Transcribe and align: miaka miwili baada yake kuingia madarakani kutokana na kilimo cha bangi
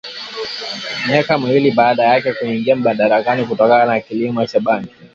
miaka 1.07 1.37
miwili 1.37 1.71
baada 1.71 2.03
yake 2.05 2.33
kuingia 2.33 2.75
madarakani 2.75 3.45
kutokana 3.47 3.85
na 3.85 3.99
kilimo 3.99 4.45
cha 4.45 4.59
bangi 4.59 4.95